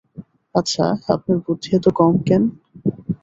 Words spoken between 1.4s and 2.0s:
বুদ্ধি এত